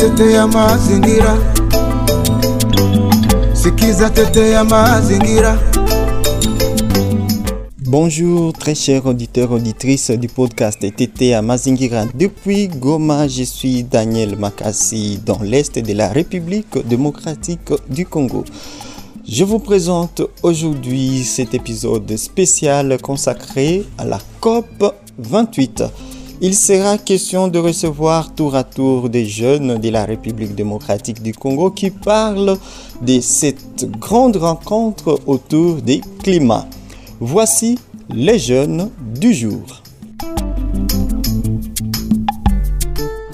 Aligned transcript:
mazingira, 0.00 1.36
sikiza. 3.52 4.10
Bonjour 7.84 8.52
très 8.54 8.74
chers 8.74 9.04
auditeurs 9.04 9.52
auditrices 9.52 10.10
du 10.10 10.28
podcast 10.28 10.80
TT 10.80 11.34
à 11.34 11.42
Mazingira. 11.42 12.06
Depuis 12.14 12.68
Goma, 12.68 13.28
je 13.28 13.42
suis 13.42 13.82
Daniel 13.82 14.38
Makassi 14.38 15.18
dans 15.18 15.42
l'est 15.42 15.78
de 15.78 15.92
la 15.92 16.08
République 16.08 16.78
démocratique 16.86 17.70
du 17.90 18.06
Congo. 18.06 18.44
Je 19.28 19.44
vous 19.44 19.58
présente 19.58 20.22
aujourd'hui 20.42 21.24
cet 21.24 21.52
épisode 21.52 22.16
spécial 22.16 22.96
consacré 23.02 23.84
à 23.98 24.06
la 24.06 24.18
COP 24.40 24.94
28. 25.18 25.82
Il 26.42 26.54
sera 26.54 26.96
question 26.96 27.48
de 27.48 27.58
recevoir 27.58 28.34
tour 28.34 28.54
à 28.54 28.64
tour 28.64 29.10
des 29.10 29.26
jeunes 29.26 29.76
de 29.76 29.90
la 29.90 30.06
République 30.06 30.54
démocratique 30.54 31.22
du 31.22 31.34
Congo 31.34 31.70
qui 31.70 31.90
parlent 31.90 32.56
de 33.02 33.20
cette 33.20 33.84
grande 33.98 34.36
rencontre 34.36 35.20
autour 35.26 35.82
des 35.82 36.00
climats. 36.22 36.66
Voici 37.20 37.78
les 38.08 38.38
jeunes 38.38 38.90
du 39.20 39.34
jour. 39.34 39.79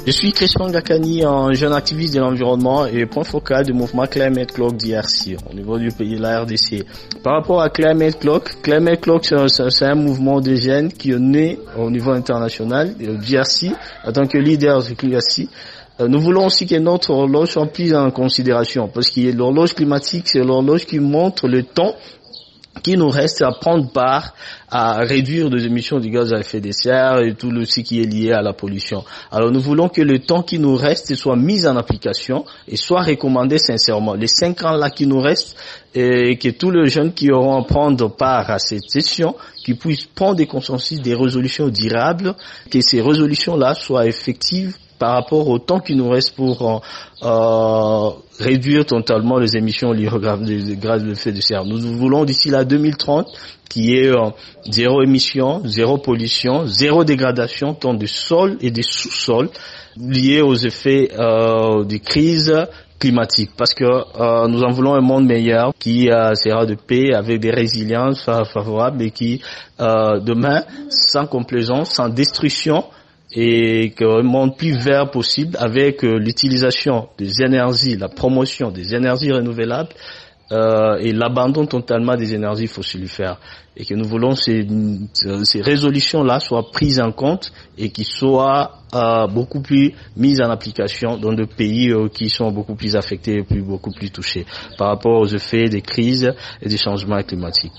Je 0.07 0.13
suis 0.13 0.31
Crispin 0.31 0.71
Gakani, 0.71 1.25
un 1.25 1.53
jeune 1.53 1.73
activiste 1.73 2.15
de 2.15 2.21
l'environnement 2.21 2.87
et 2.87 3.07
point 3.07 3.25
focal 3.25 3.65
du 3.65 3.73
mouvement 3.73 4.07
Climate 4.07 4.53
Clock 4.53 4.77
d'IRC 4.77 5.37
au 5.51 5.53
niveau 5.53 5.81
du 5.81 5.89
pays 5.89 6.15
de 6.15 6.23
la 6.23 6.43
RDC. 6.43 6.85
Par 7.25 7.33
rapport 7.33 7.61
à 7.61 7.71
Climate 7.71 8.21
Clock, 8.21 8.63
Climate 8.63 9.01
Clock 9.01 9.25
c'est 9.49 9.85
un 9.85 9.97
mouvement 9.97 10.41
de 10.41 10.55
jeunes 10.55 10.93
qui 10.93 11.11
est 11.11 11.19
né 11.19 11.59
au 11.77 11.91
niveau 11.91 12.13
international, 12.13 12.95
d'IRC, 12.97 13.73
en 14.07 14.13
tant 14.13 14.29
que 14.29 14.39
leader 14.39 14.81
de 14.81 14.95
l'IRC. 15.09 15.49
Nous 15.99 16.21
voulons 16.21 16.47
aussi 16.47 16.67
que 16.67 16.77
notre 16.77 17.11
horloge 17.11 17.49
soit 17.49 17.67
prise 17.67 17.93
en 17.93 18.13
considération 18.13 18.87
parce 18.87 19.11
que 19.11 19.33
l'horloge 19.33 19.75
climatique, 19.75 20.29
c'est 20.29 20.45
l'horloge 20.45 20.87
qui 20.87 21.01
montre 21.01 21.49
le 21.49 21.65
temps 21.65 21.97
qui 22.87 22.97
nous 22.97 23.09
reste 23.09 23.43
à 23.43 23.51
prendre 23.51 23.91
part 23.91 24.33
à 24.71 24.99
réduire 24.99 25.51
les 25.51 25.67
émissions 25.67 25.99
de 25.99 26.07
gaz 26.07 26.33
à 26.33 26.39
effet 26.39 26.61
de 26.61 26.71
serre 26.71 27.19
et 27.19 27.35
tout 27.35 27.51
ce 27.65 27.81
qui 27.81 28.01
est 28.01 28.05
lié 28.05 28.31
à 28.31 28.43
la 28.43 28.53
pollution. 28.53 29.03
Alors 29.33 29.51
nous 29.51 29.59
voulons 29.59 29.89
que 29.89 30.03
le 30.03 30.21
temps 30.21 30.45
qui 30.45 30.61
nous 30.61 30.77
reste 30.77 31.13
soit 31.17 31.35
mis 31.35 31.67
en 31.67 31.77
application 31.77 32.45
et 32.69 32.77
soit 32.77 33.03
recommandé 33.03 33.59
sincèrement. 33.59 34.15
Les 34.15 34.29
cinq 34.29 34.63
ans 34.63 34.71
là 34.77 34.91
qui 34.91 35.09
nous 35.09 35.19
restent 35.19 35.57
et 35.97 36.39
que 36.39 36.51
tous 36.51 36.71
les 36.71 36.87
jeunes 36.87 37.13
qui 37.13 37.33
auront 37.33 37.61
à 37.61 37.65
prendre 37.65 38.09
part 38.09 38.53
à 38.53 38.61
cette 38.61 38.89
session, 38.89 39.35
qui 39.65 39.75
puissent 39.75 40.07
prendre 40.07 40.37
des 40.37 40.47
consensus, 40.47 41.01
des 41.01 41.17
résolutions 41.17 41.67
durables, 41.67 42.37
que 42.71 42.81
ces 42.83 43.03
résolutions 43.03 43.57
là 43.57 43.75
soient 43.75 44.07
effectives 44.07 44.77
par 44.99 45.15
rapport 45.15 45.49
au 45.49 45.59
temps 45.59 45.81
qui 45.81 45.95
nous 45.95 46.09
reste 46.09 46.35
pour 46.35 46.83
euh, 47.23 48.11
réduire 48.39 48.85
totalement 48.87 49.39
les 49.39 49.57
émissions 49.57 49.93
liées 49.93 50.09
gaz 50.79 51.05
de 51.05 51.11
effet 51.13 51.33
de 51.33 51.41
serre. 51.41 51.65
Nous 51.65 51.79
voulons 51.97 52.25
d'ici 52.25 52.51
là 52.51 52.65
2030 52.65 53.27
qui 53.69 53.95
est 53.97 54.09
euh, 54.09 54.31
zéro 54.71 55.03
émission, 55.03 55.61
zéro 55.65 55.99
pollution, 55.99 56.67
zéro 56.67 57.05
dégradation 57.05 57.75
tant 57.75 57.95
du 57.95 58.07
sol 58.07 58.57
et 58.61 58.71
des 58.71 58.83
sous-sols 58.83 59.51
liés 59.97 60.41
aux 60.43 60.55
effets 60.55 61.11
euh, 61.19 61.85
des 61.85 62.01
crises 62.01 62.55
climatique 62.99 63.51
parce 63.57 63.75
que 63.75 63.85
euh, 63.85 64.49
nous 64.49 64.63
en 64.63 64.71
voulons 64.71 64.95
un 64.95 65.01
monde 65.01 65.27
meilleur 65.27 65.73
qui 65.79 66.11
euh, 66.11 66.35
sera 66.35 66.67
de 66.67 66.75
paix 66.75 67.13
avec 67.15 67.41
des 67.41 67.51
résiliences 67.51 68.25
favorables 68.25 69.03
et 69.03 69.11
qui 69.11 69.43
euh, 69.81 70.19
demain 70.21 70.63
sans 70.89 71.27
complaisance, 71.27 71.91
sans 71.91 72.09
destruction 72.09 72.85
et 73.37 73.93
un 74.01 74.23
monde 74.23 74.57
plus 74.57 74.77
vert 74.79 75.11
possible 75.11 75.57
avec 75.61 76.03
l'utilisation 76.03 77.09
des 77.19 77.43
énergies, 77.43 77.97
la 77.97 78.09
promotion 78.09 78.71
des 78.71 78.95
énergies 78.95 79.31
renouvelables 79.31 79.91
euh, 80.53 80.99
et 81.01 81.13
l'abandon 81.13 81.67
totalement 81.67 82.15
des 82.17 82.33
énergies 82.33 82.69
fossilifères. 82.69 83.39
Et 83.77 83.85
que 83.85 83.95
nous 83.95 84.07
voulons 84.07 84.37
ces, 84.37 84.67
ces 85.43 85.61
résolutions-là 85.61 86.39
soient 86.39 86.71
prises 86.71 87.01
en 87.01 87.11
compte 87.11 87.53
et 87.77 87.91
qui 87.91 88.05
soient 88.05 88.77
euh, 88.95 89.27
beaucoup 89.27 89.61
plus 89.61 89.93
mises 90.17 90.41
en 90.41 90.49
application 90.49 91.19
dans 91.19 91.33
des 91.33 91.47
pays 91.47 91.91
euh, 91.91 92.09
qui 92.09 92.31
sont 92.31 92.53
beaucoup 92.53 92.77
plus 92.77 92.95
affectés 92.95 93.39
et 93.39 93.43
plus, 93.43 93.63
beaucoup 93.63 93.91
plus 93.91 94.11
touchés 94.11 94.47
par 94.79 94.89
rapport 94.89 95.21
aux 95.21 95.27
effets 95.27 95.69
des 95.69 95.83
crises 95.83 96.33
et 96.63 96.69
des 96.69 96.79
changements 96.79 97.21
climatiques. 97.23 97.73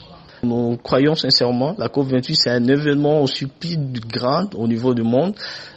Nous 0.44 0.78
croyons 0.84 1.16
sincèrement, 1.16 1.75
la 1.78 1.88
COP28 1.88 2.36
c'est 2.36 2.50
un 2.52 2.64
événement 2.68 3.22
aussi 3.22 3.48
plus 3.48 3.78
grand 4.12 4.53
au 4.56 4.68
niveau 4.68 4.94
du 4.94 5.03
monde 5.03 5.34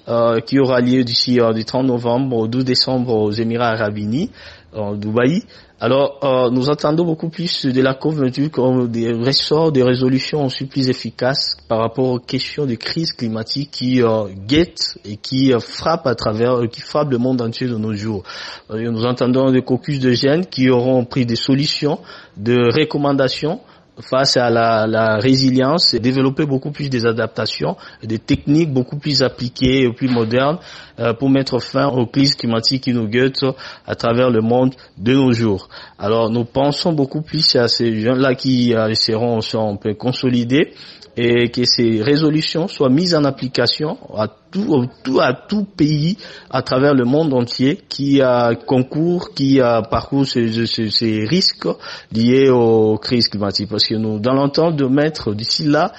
euh, 0.08 0.40
qui 0.40 0.58
aura 0.58 0.80
lieu 0.80 1.02
d'ici 1.04 1.40
euh, 1.40 1.52
du 1.52 1.64
30 1.64 1.86
novembre 1.86 2.36
au 2.36 2.46
12 2.48 2.64
décembre 2.64 3.14
aux 3.14 3.30
Émirats 3.30 3.70
Arabes 3.70 3.98
Unis, 3.98 4.30
en 4.74 4.94
Dubaï. 4.94 5.42
Alors, 5.82 6.18
euh, 6.22 6.50
nous 6.50 6.68
attendons 6.68 7.06
beaucoup 7.06 7.30
plus 7.30 7.64
de 7.64 7.80
la 7.80 7.94
COP28 7.94 8.50
comme 8.50 8.88
des 8.88 9.12
ressorts, 9.14 9.72
des 9.72 9.82
résolutions 9.82 10.44
aussi 10.44 10.66
plus 10.66 10.90
efficaces 10.90 11.56
par 11.68 11.78
rapport 11.78 12.06
aux 12.10 12.18
questions 12.18 12.66
de 12.66 12.74
crise 12.74 13.12
climatique 13.14 13.70
qui 13.70 14.02
euh, 14.02 14.24
guettent 14.46 14.98
et 15.06 15.16
qui 15.16 15.54
euh, 15.54 15.58
frappent 15.58 16.06
à 16.06 16.14
travers, 16.14 16.68
qui 16.70 16.82
frappent 16.82 17.10
le 17.10 17.16
monde 17.16 17.40
entier 17.40 17.66
de 17.66 17.76
nos 17.76 17.94
jours. 17.94 18.24
nous 18.68 19.06
entendons 19.06 19.50
des 19.50 19.62
caucus 19.62 20.00
de 20.00 20.12
jeunes 20.12 20.44
qui 20.44 20.68
auront 20.68 21.06
pris 21.06 21.24
des 21.24 21.36
solutions, 21.36 21.98
de 22.36 22.56
recommandations 22.78 23.60
face 24.00 24.36
à 24.36 24.50
la, 24.50 24.86
la, 24.86 25.16
résilience 25.16 25.94
et 25.94 26.00
développer 26.00 26.46
beaucoup 26.46 26.70
plus 26.70 26.88
des 26.88 27.06
adaptations, 27.06 27.76
des 28.02 28.18
techniques 28.18 28.72
beaucoup 28.72 28.98
plus 28.98 29.22
appliquées 29.22 29.84
et 29.84 29.92
plus 29.92 30.08
modernes 30.08 30.58
euh, 30.98 31.12
pour 31.14 31.30
mettre 31.30 31.58
fin 31.60 31.88
aux 31.88 32.06
crises 32.06 32.34
climatiques 32.34 32.84
qui 32.84 32.92
nous 32.92 33.08
guettent 33.08 33.44
à 33.86 33.94
travers 33.94 34.30
le 34.30 34.40
monde 34.40 34.74
de 34.98 35.14
nos 35.14 35.32
jours. 35.32 35.68
Alors 35.98 36.30
nous 36.30 36.44
pensons 36.44 36.92
beaucoup 36.92 37.22
plus 37.22 37.56
à 37.56 37.68
ces 37.68 38.00
gens-là 38.00 38.34
qui 38.34 38.74
euh, 38.74 38.92
seront 38.94 39.40
un 39.54 39.76
peu 39.76 39.94
consolidés 39.94 40.74
et 41.16 41.50
que 41.50 41.64
ces 41.64 42.02
résolutions 42.02 42.68
soient 42.68 42.88
mises 42.88 43.14
en 43.14 43.24
application 43.24 43.98
à 44.16 44.28
tout, 44.50 44.86
tout 45.04 45.20
à 45.20 45.32
tout 45.32 45.64
pays 45.64 46.16
à 46.50 46.62
travers 46.62 46.94
le 46.94 47.04
monde 47.04 47.32
entier 47.32 47.80
qui 47.88 48.20
a 48.20 48.54
concours, 48.54 49.32
qui 49.34 49.60
a 49.60 49.82
parcours 49.82 50.26
ces, 50.26 50.66
ces, 50.66 51.24
risques 51.24 51.68
liés 52.12 52.48
aux 52.48 52.98
crises 52.98 53.28
climatiques. 53.28 53.68
Parce 53.68 53.86
que 53.86 53.94
nous, 53.94 54.18
dans 54.18 54.34
l'entente 54.34 54.76
de 54.76 54.86
mettre 54.86 55.34
d'ici 55.34 55.64
là, 55.64 55.92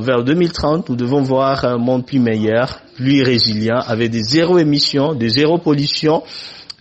vers 0.00 0.24
2030, 0.24 0.88
nous 0.88 0.96
devons 0.96 1.22
voir 1.22 1.64
un 1.64 1.78
monde 1.78 2.06
plus 2.06 2.20
meilleur, 2.20 2.80
plus 2.96 3.22
résilient, 3.22 3.80
avec 3.86 4.10
des 4.10 4.22
zéro 4.22 4.58
émissions, 4.58 5.14
des 5.14 5.28
zéro 5.28 5.58
pollution, 5.58 6.22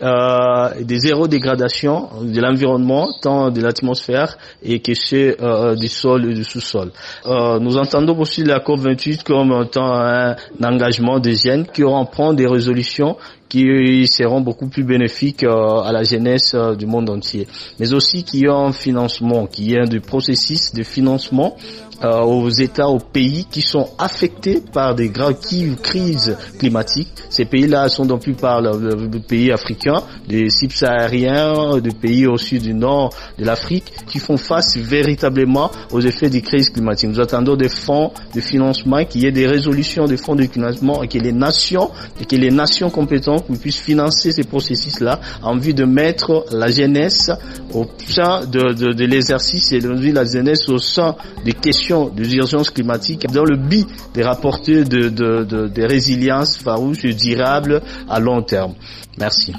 euh, 0.01 0.83
des 0.83 0.99
zéro 0.99 1.27
dégradation 1.27 2.09
de 2.21 2.41
l'environnement, 2.41 3.07
tant 3.21 3.49
de 3.49 3.61
l'atmosphère 3.61 4.37
et 4.61 4.81
que 4.81 4.93
ceux 4.93 5.37
euh, 5.41 5.75
du 5.75 5.87
sol 5.87 6.29
et 6.29 6.33
du 6.33 6.43
sous-sol. 6.43 6.91
Euh, 7.25 7.59
nous 7.59 7.77
entendons 7.77 8.19
aussi 8.19 8.43
la 8.43 8.59
COP28 8.59 9.23
comme 9.23 9.53
un, 9.77 10.35
engagement 10.61 11.19
des 11.19 11.35
jeunes 11.35 11.65
qui 11.65 11.83
auront 11.83 12.33
des 12.33 12.45
résolutions 12.45 13.15
qui 13.55 14.05
seront 14.07 14.41
beaucoup 14.41 14.67
plus 14.67 14.83
bénéfiques 14.83 15.43
euh, 15.43 15.79
à 15.79 15.93
la 15.93 16.03
jeunesse 16.03 16.53
euh, 16.55 16.75
du 16.75 16.85
monde 16.85 17.09
entier, 17.09 17.47
mais 17.79 17.93
aussi 17.93 18.23
qui 18.25 18.45
ont 18.49 18.65
un 18.67 18.71
financement, 18.73 19.47
qui 19.47 19.73
est 19.73 19.79
un 19.79 19.85
du 19.85 20.01
processus 20.01 20.73
de 20.73 20.83
financement 20.83 21.55
euh, 22.03 22.19
aux 22.23 22.49
États, 22.49 22.89
aux 22.89 22.99
pays 22.99 23.45
qui 23.49 23.61
sont 23.61 23.87
affectés 23.97 24.61
par 24.73 24.95
des 24.95 25.07
graves 25.07 25.39
crises 25.81 26.35
climatiques. 26.59 27.07
Ces 27.29 27.45
pays-là 27.45 27.87
sont 27.87 28.05
dans 28.05 28.17
plupart 28.17 28.61
des 28.61 29.19
pays 29.21 29.51
africains, 29.53 30.03
des 30.27 30.49
subsahariens, 30.49 31.77
des 31.77 31.93
pays 31.93 32.27
au 32.27 32.35
sud 32.37 32.63
du 32.63 32.73
nord 32.73 33.11
de 33.39 33.45
l'Afrique, 33.45 33.93
qui 34.07 34.19
font 34.19 34.35
face 34.35 34.75
véritablement 34.75 35.71
aux 35.93 36.01
effets 36.01 36.29
des 36.29 36.41
crises 36.41 36.69
climatiques. 36.69 37.09
Nous 37.09 37.21
attendons 37.21 37.55
des 37.55 37.69
fonds 37.69 38.11
de 38.33 38.41
financement, 38.41 39.05
qu'il 39.05 39.21
y 39.21 39.27
ait 39.27 39.31
des 39.31 39.47
résolutions 39.47 40.05
des 40.05 40.17
fonds 40.17 40.35
de 40.35 40.43
financement 40.43 41.01
et 41.01 41.07
que 41.07 41.17
les 41.17 41.31
nations, 41.31 41.91
et 42.19 42.25
que 42.25 42.35
les 42.35 42.51
nations 42.51 42.89
compétentes 42.89 43.44
puissent 43.53 43.79
financer 43.79 44.31
ces 44.31 44.43
processus-là 44.43 45.19
en 45.43 45.57
vue 45.57 45.73
de 45.73 45.85
mettre 45.85 46.45
la 46.51 46.67
jeunesse 46.67 47.29
au 47.73 47.85
sein 48.07 48.45
de, 48.45 48.73
de, 48.73 49.05
l'exercice 49.05 49.71
et 49.71 49.79
de 49.79 49.89
la 50.11 50.25
jeunesse 50.25 50.67
au 50.69 50.79
sein 50.79 51.15
des 51.43 51.53
questions 51.53 52.09
des 52.09 52.33
urgences 52.35 52.69
climatiques 52.69 53.27
dans 53.31 53.43
le 53.43 53.57
but 53.57 53.87
de 54.13 54.23
rapporter 54.23 54.83
de, 54.83 55.09
de, 55.09 55.43
de, 55.43 55.67
de 55.67 55.83
résilience 55.83 56.57
farouche 56.57 57.05
et 57.05 57.13
durable 57.13 57.81
à 58.09 58.19
long 58.19 58.41
terme. 58.41 58.73
Merci. 59.17 59.53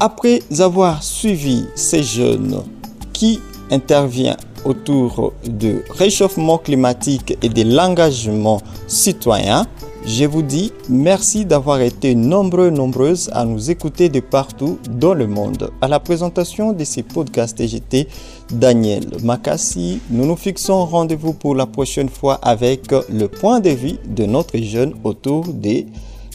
Après 0.00 0.42
avoir 0.58 1.02
suivi 1.02 1.64
ces 1.74 2.02
jeunes 2.02 2.62
qui 3.12 3.40
interviennent 3.70 4.36
autour 4.64 5.32
du 5.44 5.82
réchauffement 5.90 6.58
climatique 6.58 7.36
et 7.42 7.48
de 7.48 7.62
l'engagement 7.62 8.60
citoyen, 8.86 9.66
je 10.04 10.24
vous 10.24 10.42
dis 10.42 10.72
merci 10.88 11.44
d'avoir 11.44 11.80
été 11.80 12.14
nombreux, 12.14 12.70
nombreuses 12.70 13.30
à 13.32 13.44
nous 13.44 13.70
écouter 13.70 14.08
de 14.08 14.20
partout 14.20 14.78
dans 14.90 15.14
le 15.14 15.26
monde. 15.26 15.70
À 15.80 15.88
la 15.88 16.00
présentation 16.00 16.72
de 16.72 16.84
ces 16.84 17.02
podcasts, 17.02 17.64
j'étais 17.66 18.08
Daniel 18.50 19.04
Makassi. 19.22 20.00
Nous 20.10 20.26
nous 20.26 20.36
fixons 20.36 20.84
rendez-vous 20.84 21.32
pour 21.32 21.54
la 21.54 21.66
prochaine 21.66 22.08
fois 22.08 22.34
avec 22.42 22.90
le 23.10 23.26
point 23.28 23.60
de 23.60 23.70
vue 23.70 23.98
de 24.06 24.24
notre 24.24 24.58
jeune 24.58 24.94
autour 25.04 25.52
des 25.52 25.86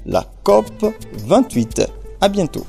la 0.06 0.26
COP 0.44 0.66
28. 1.26 1.84
À 2.22 2.30
bientôt. 2.30 2.66